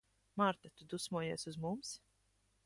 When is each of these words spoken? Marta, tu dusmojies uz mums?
Marta, 0.39 0.71
tu 0.77 0.87
dusmojies 0.93 1.47
uz 1.53 1.61
mums? 1.67 1.93